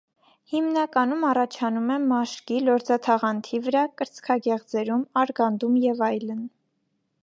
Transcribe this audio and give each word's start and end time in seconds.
Հիմնականում 0.51 1.25
առաջանում 1.31 1.91
է 1.97 1.99
մաշկի, 2.13 2.59
լորձաթաղանթի 2.71 3.63
վրա, 3.69 3.87
կրծքագեղձերում, 4.01 5.09
արգանդում 5.25 5.83
և 5.89 6.07
այլն։ 6.13 6.47